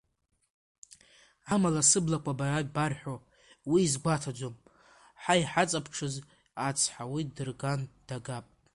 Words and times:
Амала 1.53 1.81
сыблақәа 1.89 2.37
ба 2.39 2.45
ибарҳәо 2.63 3.15
уи 3.71 3.81
изгәаҭаӡом, 3.87 4.55
ҳа 5.21 5.33
иҳаҵаԥҽыз 5.41 6.15
ацҳа 6.67 7.03
уи 7.13 7.23
дырган 7.35 7.81
дагап. 8.07 8.45